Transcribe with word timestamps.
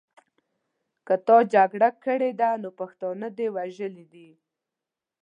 تا 1.05 1.15
که 1.25 1.35
جګړه 1.53 1.89
کړې 2.03 2.31
ده 2.39 2.49
نو 2.61 2.69
پښتانه 2.79 3.27
دې 3.37 3.47
وژلي 3.55 4.05
دي. 4.13 4.29